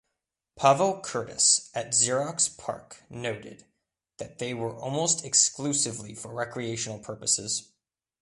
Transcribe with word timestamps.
Pavel 0.55 0.99
Curtis 1.01 1.69
at 1.75 1.91
Xerox 1.91 2.49
Parc 2.57 3.03
noted 3.07 3.67
that 4.17 4.39
they 4.39 4.51
were 4.51 4.73
almost 4.75 5.23
exclusively 5.23 6.15
for 6.15 6.33
recreational 6.33 6.97
purposes. 6.97 7.69